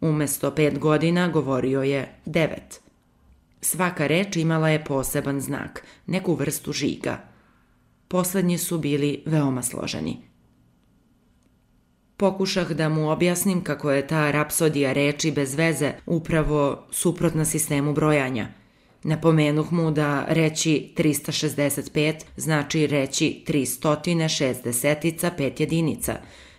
Umesto 0.00 0.50
pet 0.50 0.78
godina 0.78 1.28
govorio 1.28 1.82
je 1.82 2.14
devet. 2.26 2.80
Svaka 3.60 4.06
reč 4.06 4.36
imala 4.36 4.68
je 4.68 4.84
poseban 4.84 5.40
znak, 5.40 5.86
neku 6.06 6.34
vrstu 6.34 6.72
žiga. 6.72 7.18
Poslednji 8.08 8.58
su 8.58 8.78
bili 8.78 9.22
veoma 9.26 9.62
složeni. 9.62 10.16
Pokušah 12.16 12.72
da 12.72 12.88
mu 12.88 13.10
objasnim 13.10 13.64
kako 13.64 13.90
je 13.90 14.06
ta 14.06 14.30
rapsodija 14.30 14.92
reči 14.92 15.30
bez 15.30 15.54
veze 15.54 15.92
upravo 16.06 16.86
suprotna 16.90 17.44
sistemu 17.44 17.92
brojanja– 17.92 18.48
Napomenuh 19.04 19.72
mu 19.72 19.90
da 19.90 20.24
reći 20.28 20.92
365 20.96 22.14
znači 22.36 22.86
reći 22.86 23.44
360 23.46 25.30
pet 25.36 25.60
jedinica. 25.60 26.16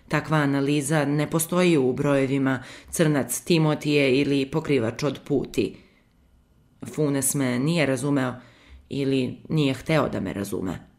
Takva 0.07 0.37
analiza 0.37 1.05
ne 1.05 1.29
postoji 1.29 1.77
u 1.77 1.93
brojevima 1.93 2.63
crnac 2.91 3.39
Timotije 3.39 4.19
ili 4.19 4.51
pokrivač 4.51 5.03
od 5.03 5.19
puti. 5.27 5.75
Funes 6.95 7.33
me 7.33 7.59
nije 7.59 7.85
razumeo 7.85 8.33
ili 8.89 9.37
nije 9.49 9.73
hteo 9.73 10.09
da 10.09 10.19
me 10.19 10.33
razume. 10.33 10.94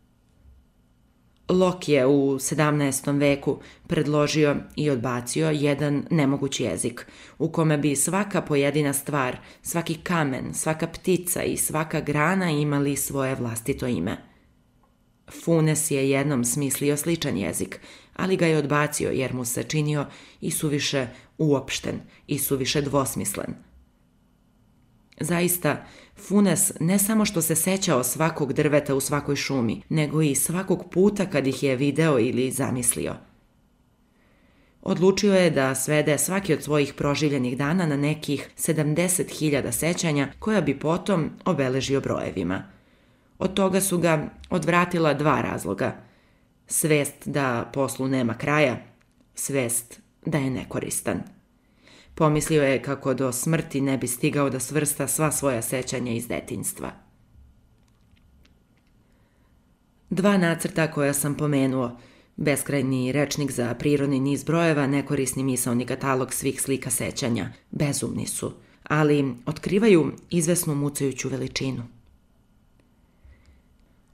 Lok 1.49 1.89
je 1.89 2.07
u 2.07 2.39
17. 2.39 3.19
veku 3.19 3.59
predložio 3.87 4.57
i 4.77 4.91
odbacio 4.91 5.51
jedan 5.51 6.07
nemogući 6.11 6.65
jezik, 6.65 7.07
u 7.39 7.49
kome 7.49 7.79
bi 7.79 7.97
svaka 7.97 8.43
pojedina 8.43 8.93
stvar, 8.93 9.37
svaki 9.63 9.95
kamen, 9.95 10.55
svaka 10.55 10.87
ptica 10.87 11.43
i 11.43 11.57
svaka 11.57 12.01
grana 12.01 12.51
imali 12.51 12.97
svoje 12.97 13.35
vlastito 13.35 13.87
ime. 13.87 14.17
Funes 15.45 15.91
je 15.91 16.11
jednom 16.11 16.45
smislio 16.45 16.97
sličan 16.97 17.37
jezik, 17.37 17.81
ali 18.17 18.37
ga 18.37 18.47
je 18.47 18.59
odbacio 18.59 19.11
jer 19.11 19.35
mu 19.35 19.45
se 19.45 19.63
činio 19.63 20.07
i 20.41 20.51
suviše 20.51 21.07
uopšten 21.39 22.01
i 22.27 22.39
suviše 22.39 22.81
dvosmislen– 22.83 23.55
Zaista, 25.20 25.85
Funes 26.16 26.72
ne 26.81 26.98
samo 26.98 27.24
što 27.24 27.42
se 27.42 27.55
sećao 27.55 28.05
svakog 28.05 28.52
drveta 28.52 28.94
u 28.94 29.00
svakoj 29.00 29.37
šumi, 29.37 29.83
nego 29.88 30.22
i 30.22 30.35
svakog 30.35 30.90
puta 30.90 31.26
kad 31.26 31.46
ih 31.46 31.62
je 31.62 31.76
video 31.76 32.18
ili 32.18 32.50
zamislio. 32.50 33.14
Odlučio 34.83 35.35
je 35.35 35.50
da 35.50 35.74
svede 35.74 36.18
svaki 36.18 36.55
od 36.55 36.62
svojih 36.62 36.94
proživljenih 36.94 37.59
dana 37.59 37.87
na 37.87 37.96
nekih 37.96 38.50
70.000 38.57 39.72
sećanja 39.72 40.29
koja 40.38 40.61
bi 40.61 40.79
potom 40.79 41.31
obeležio 41.44 42.00
brojevima. 42.00 42.62
Od 43.38 43.55
toga 43.55 43.81
su 43.81 43.98
ga 43.98 44.29
odvratila 44.50 45.14
dva 45.14 45.40
razloga. 45.40 45.96
Svest 46.66 47.14
da 47.29 47.70
poslu 47.72 48.09
nema 48.09 48.35
kraja, 48.35 48.76
svest 49.35 50.00
da 50.26 50.38
je 50.38 50.50
nekoristan. 50.50 51.36
Pomislio 52.18 52.62
je 52.62 52.83
kako 52.83 53.14
do 53.14 53.33
smrti 53.33 53.81
ne 53.81 53.98
bi 53.98 54.07
stigao 54.07 54.50
da 54.50 54.61
svrsta 54.61 55.09
sva 55.09 55.33
svoja 55.33 55.62
sećanja 55.62 56.12
iz 56.12 56.29
detinstva. 56.29 56.90
Dva 60.11 60.37
nacrta 60.37 60.90
koja 60.90 61.14
sam 61.14 61.35
pomenuo, 61.35 61.98
beskrajni 62.37 63.12
rečnik 63.12 63.50
za 63.50 63.74
prirodni 63.74 64.20
niz 64.20 64.44
brojeva, 64.44 64.87
nekorisni 64.87 65.44
misaoni 65.44 65.87
katalog 65.87 66.33
svih 66.33 66.62
slika 66.62 66.90
sećanja, 66.90 67.52
bezumni 67.70 68.26
su, 68.26 68.52
ali 68.83 69.35
otkrivaju 69.46 70.12
izvesnu 70.31 70.74
mucajuću 70.74 71.29
veličinu. 71.29 71.83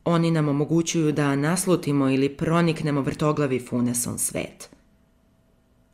Oni 0.04 0.30
nam 0.30 0.48
omogućuju 0.48 1.12
da 1.12 1.36
naslutimo 1.36 2.10
ili 2.10 2.36
proniknemo 2.36 3.00
vrtoglavi 3.00 3.60
funeson 3.60 4.18
svet– 4.18 4.68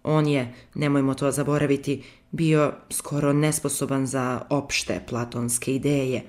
On 0.02 0.26
je, 0.26 0.54
nemojmo 0.74 1.14
to 1.14 1.30
zaboraviti, 1.30 2.02
bio 2.30 2.72
skoro 2.90 3.32
nesposoban 3.32 4.06
za 4.06 4.42
opšte 4.50 5.00
platonske 5.08 5.74
ideje. 5.74 6.22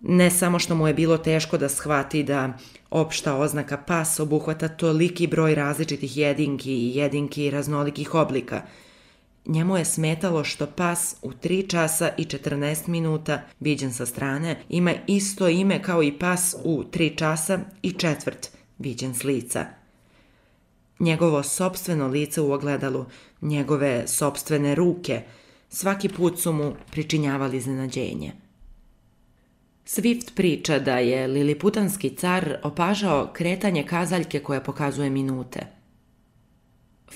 Ne 0.00 0.30
samo 0.30 0.58
što 0.58 0.74
mu 0.74 0.86
je 0.86 0.94
bilo 0.94 1.18
teško 1.18 1.58
da 1.58 1.68
shvati 1.68 2.22
da 2.22 2.58
opšta 2.90 3.36
oznaka 3.36 3.76
pas 3.76 4.20
obuhvata 4.20 4.68
toliki 4.68 5.26
broj 5.26 5.54
različitih 5.54 6.16
jedinki 6.16 6.72
i 6.72 6.96
jedinki 6.96 7.50
raznolikih 7.50 8.14
oblika. 8.14 8.62
Njemu 9.46 9.76
je 9.76 9.84
smetalo 9.84 10.44
što 10.44 10.66
pas 10.66 11.16
u 11.22 11.30
3 11.30 11.70
časa 11.70 12.10
i 12.18 12.24
14 12.24 12.88
minuta, 12.88 13.42
viđen 13.60 13.92
sa 13.92 14.06
strane, 14.06 14.56
ima 14.68 14.94
isto 15.06 15.48
ime 15.48 15.82
kao 15.82 16.02
i 16.02 16.18
pas 16.18 16.56
u 16.64 16.84
3 16.92 17.18
časa 17.18 17.58
i 17.82 17.92
četvrt, 17.92 18.50
viđen 18.78 19.14
s 19.14 19.24
lica– 19.24 19.66
njegovo 20.98 21.42
sobstveno 21.42 22.08
lice 22.08 22.40
u 22.40 22.52
ogledalu, 22.52 23.04
njegove 23.40 24.08
sobstvene 24.08 24.74
ruke, 24.74 25.22
svaki 25.68 26.08
put 26.08 26.40
su 26.40 26.52
mu 26.52 26.74
pričinjavali 26.90 27.56
iznenađenje. 27.56 28.32
Swift 29.86 30.34
priča 30.34 30.78
da 30.78 30.98
je 30.98 31.26
liliputanski 31.26 32.10
car 32.10 32.58
opažao 32.62 33.30
kretanje 33.32 33.86
kazaljke 33.86 34.40
koja 34.40 34.60
pokazuje 34.60 35.10
minute. 35.10 35.66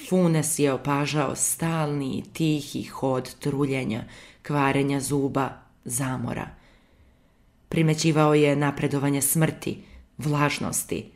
Funes 0.09 0.59
je 0.59 0.73
opažao 0.73 1.37
stalni, 1.37 2.25
tihi 2.33 2.83
hod 2.83 3.35
truljenja, 3.35 4.05
kvarenja 4.43 5.01
zuba, 5.01 5.49
zamora. 5.85 6.49
Primećivao 7.69 8.35
je 8.35 8.57
napredovanje 8.57 9.23
smrti, 9.23 9.83
vlažnosti. 10.19 11.11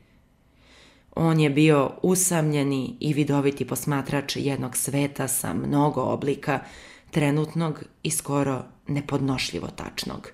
On 1.14 1.40
je 1.40 1.50
bio 1.50 1.90
usamljeni 2.02 2.96
i 3.00 3.12
vidoviti 3.12 3.66
posmatrač 3.66 4.36
jednog 4.36 4.76
sveta 4.76 5.28
sa 5.28 5.54
mnogo 5.54 6.00
oblika, 6.00 6.60
trenutnog 7.10 7.84
i 8.02 8.10
skoro 8.10 8.64
nepodnošljivo 8.88 9.68
tačnog. 9.68 10.30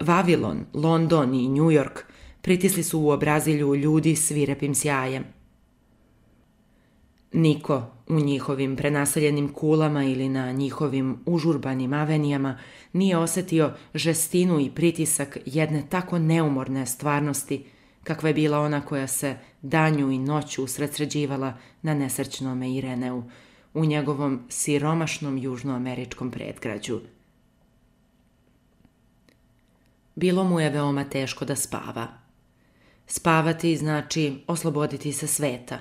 Vavilon, 0.00 0.64
London 0.72 1.34
i 1.34 1.48
New 1.48 1.70
York 1.70 2.02
pritisli 2.42 2.82
su 2.82 3.00
u 3.00 3.10
obrazilju 3.10 3.74
ljudi 3.74 4.16
svirepim 4.16 4.74
sjajem. 4.74 5.24
Niko 7.32 7.82
u 8.08 8.20
njihovim 8.20 8.76
prenaseljenim 8.76 9.52
kulama 9.52 10.04
ili 10.04 10.28
na 10.28 10.52
njihovim 10.52 11.18
užurbanim 11.26 11.92
avenijama 11.92 12.58
nije 12.92 13.18
osetio 13.18 13.72
žestinu 13.94 14.60
i 14.60 14.70
pritisak 14.70 15.38
jedne 15.46 15.84
tako 15.88 16.18
neumorne 16.18 16.86
stvarnosti 16.86 17.64
kakva 18.04 18.28
je 18.28 18.34
bila 18.34 18.60
ona 18.60 18.80
koja 18.80 19.06
se 19.06 19.36
danju 19.62 20.10
i 20.10 20.18
noću 20.18 20.64
usredsređivala 20.64 21.54
na 21.82 21.94
nesrećnome 21.94 22.74
Ireneu, 22.74 23.22
u 23.74 23.84
njegovom 23.84 24.42
siromašnom 24.48 25.38
južnoameričkom 25.38 26.30
predgrađu. 26.30 27.00
Bilo 30.14 30.44
mu 30.44 30.60
je 30.60 30.70
veoma 30.70 31.04
teško 31.04 31.44
da 31.44 31.56
spava. 31.56 32.08
Spavati 33.06 33.76
znači 33.76 34.44
osloboditi 34.46 35.12
se 35.12 35.26
sveta. 35.26 35.78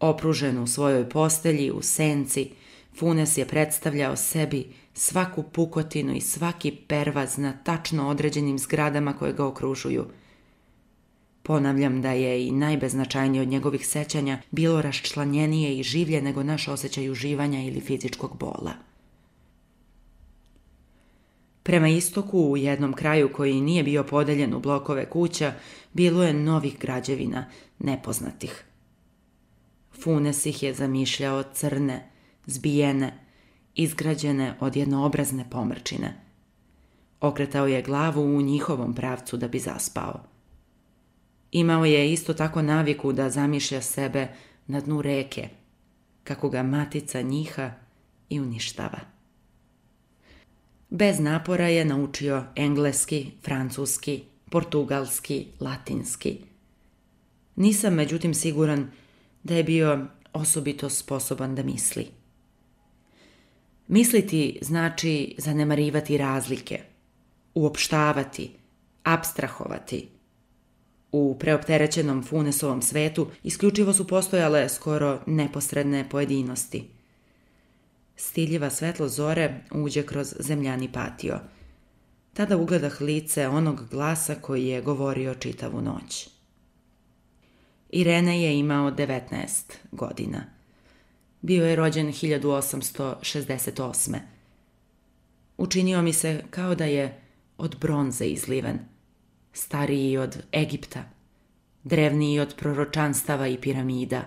Opružen 0.00 0.58
u 0.58 0.66
svojoj 0.66 1.08
postelji, 1.08 1.70
u 1.70 1.82
senci, 1.82 2.50
Funes 2.98 3.38
je 3.38 3.44
predstavljao 3.44 4.16
sebi 4.16 4.72
svaku 4.94 5.42
pukotinu 5.42 6.14
i 6.14 6.20
svaki 6.20 6.72
pervaz 6.88 7.38
na 7.38 7.52
tačno 7.64 8.08
određenim 8.08 8.58
zgradama 8.58 9.12
koje 9.12 9.32
ga 9.32 9.46
okružuju– 9.46 10.06
Ponavljam 11.46 12.02
da 12.02 12.10
je 12.10 12.46
i 12.46 12.52
najbeznačajnije 12.52 13.42
od 13.42 13.48
njegovih 13.48 13.86
sećanja 13.86 14.38
bilo 14.50 14.82
raščlanjenije 14.82 15.78
i 15.78 15.82
življe 15.82 16.22
nego 16.22 16.42
naš 16.42 16.68
osjećaj 16.68 17.10
uživanja 17.10 17.62
ili 17.62 17.80
fizičkog 17.80 18.36
bola. 18.38 18.72
Prema 21.62 21.88
istoku, 21.88 22.38
u 22.38 22.56
jednom 22.56 22.92
kraju 22.92 23.32
koji 23.32 23.60
nije 23.60 23.82
bio 23.82 24.04
podeljen 24.04 24.54
u 24.54 24.60
blokove 24.60 25.10
kuća, 25.10 25.52
bilo 25.92 26.24
je 26.24 26.34
novih 26.34 26.78
građevina, 26.78 27.46
nepoznatih. 27.78 28.64
Funes 30.02 30.46
ih 30.46 30.62
je 30.62 30.74
zamišljao 30.74 31.42
crne, 31.42 32.10
zbijene, 32.46 33.18
izgrađene 33.74 34.54
od 34.60 34.76
jednoobrazne 34.76 35.50
pomrčine. 35.50 36.20
Okretao 37.20 37.66
je 37.66 37.82
glavu 37.82 38.36
u 38.36 38.42
njihovom 38.42 38.94
pravcu 38.94 39.36
da 39.36 39.48
bi 39.48 39.58
zaspao. 39.58 40.35
Imao 41.52 41.84
je 41.84 42.12
isto 42.12 42.34
tako 42.34 42.62
naviku 42.62 43.12
da 43.12 43.30
zamišlja 43.30 43.82
sebe 43.82 44.28
na 44.66 44.80
dnu 44.80 45.02
reke, 45.02 45.48
kako 46.24 46.48
ga 46.48 46.62
matica 46.62 47.22
njiha 47.22 47.70
i 48.28 48.40
uništava. 48.40 48.98
Bez 50.90 51.20
napora 51.20 51.68
je 51.68 51.84
naučio 51.84 52.44
engleski, 52.56 53.30
francuski, 53.44 54.22
portugalski, 54.50 55.46
latinski. 55.60 56.38
Nisam 57.56 57.94
međutim 57.94 58.34
siguran 58.34 58.90
da 59.42 59.54
je 59.54 59.64
bio 59.64 60.06
osobito 60.32 60.90
sposoban 60.90 61.54
da 61.54 61.62
misli. 61.62 62.06
Misliti 63.88 64.58
znači 64.62 65.34
zanemarivati 65.38 66.18
razlike, 66.18 66.80
uopštavati, 67.54 68.50
abstrahovati– 69.02 70.08
U 71.12 71.36
preopterećenom 71.38 72.24
Funesovom 72.24 72.82
svetu 72.82 73.26
isključivo 73.42 73.92
su 73.92 74.06
postojale 74.06 74.68
skoro 74.68 75.20
neposredne 75.26 76.08
pojedinosti. 76.08 76.88
Stiljiva 78.16 78.70
svetlo 78.70 79.08
zore 79.08 79.60
uđe 79.70 80.02
kroz 80.02 80.34
zemljani 80.38 80.92
patio. 80.92 81.40
Tada 82.34 82.56
ugledah 82.56 83.00
lice 83.00 83.48
onog 83.48 83.88
glasa 83.90 84.34
koji 84.34 84.66
je 84.66 84.82
govorio 84.82 85.34
čitavu 85.34 85.82
noć. 85.82 86.28
Irene 87.90 88.42
je 88.42 88.58
imao 88.58 88.90
19 88.90 89.72
godina. 89.92 90.44
Bio 91.40 91.66
je 91.66 91.76
rođen 91.76 92.06
1868. 92.06 94.18
Učinio 95.56 96.02
mi 96.02 96.12
se 96.12 96.42
kao 96.50 96.74
da 96.74 96.84
je 96.84 97.20
od 97.58 97.76
bronze 97.80 98.24
izliven– 98.24 98.78
stariji 99.56 100.16
od 100.18 100.42
Egipta, 100.52 101.04
drevniji 101.84 102.40
od 102.40 102.54
proročanstava 102.56 103.48
i 103.48 103.60
piramida. 103.60 104.22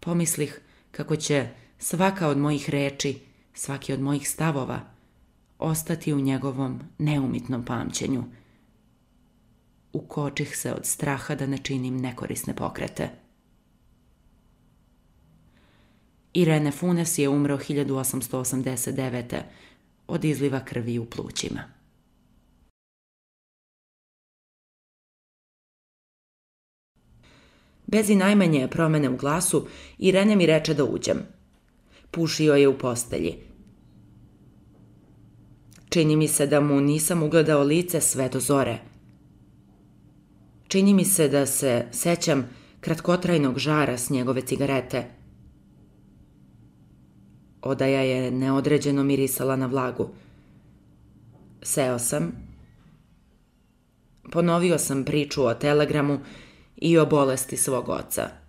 Pomislih 0.00 0.60
kako 0.90 1.16
će 1.16 1.48
svaka 1.78 2.28
od 2.28 2.38
mojih 2.38 2.70
reči, 2.70 3.20
svaki 3.54 3.92
od 3.92 4.00
mojih 4.00 4.28
stavova, 4.28 4.80
ostati 5.58 6.12
u 6.12 6.20
njegovom 6.20 6.80
neumitnom 6.98 7.64
pamćenju. 7.64 8.24
Ukočih 9.92 10.56
se 10.56 10.72
od 10.72 10.86
straha 10.86 11.34
da 11.34 11.46
ne 11.46 11.58
činim 11.58 11.96
nekorisne 11.96 12.56
pokrete. 12.56 13.08
Irene 16.32 16.70
Funes 16.70 17.18
je 17.18 17.28
umro 17.28 17.56
1889. 17.58 19.42
od 20.08 20.24
izliva 20.24 20.64
krvi 20.64 20.98
u 20.98 21.04
plućima. 21.04 21.75
Bez 27.86 28.10
i 28.10 28.16
najmanje 28.16 28.68
promene 28.68 29.10
u 29.10 29.16
glasu, 29.16 29.66
Irene 29.98 30.36
mi 30.36 30.46
reče 30.46 30.74
da 30.74 30.84
uđem. 30.84 31.18
Pušio 32.10 32.54
je 32.54 32.68
u 32.68 32.78
postelji. 32.78 33.34
Čini 35.88 36.16
mi 36.16 36.28
se 36.28 36.46
da 36.46 36.60
mu 36.60 36.80
nisam 36.80 37.22
ugledao 37.22 37.62
lice 37.62 38.00
sve 38.00 38.28
do 38.28 38.40
zore. 38.40 38.78
Čini 40.68 40.94
mi 40.94 41.04
se 41.04 41.28
da 41.28 41.46
se 41.46 41.86
sećam 41.92 42.48
kratkotrajnog 42.80 43.58
žara 43.58 43.98
s 43.98 44.10
njegove 44.10 44.40
cigarete. 44.40 45.04
Odaja 47.62 48.00
je 48.00 48.30
neodređeno 48.30 49.04
mirisala 49.04 49.56
na 49.56 49.66
vlagu. 49.66 50.08
Seo 51.62 51.98
sam. 51.98 52.32
Ponovio 54.32 54.78
sam 54.78 55.04
priču 55.04 55.44
o 55.44 55.54
telegramu 55.54 56.18
i 56.76 56.98
o 56.98 57.06
bolesti 57.06 57.56
svog 57.56 57.88
oca. 57.88 58.45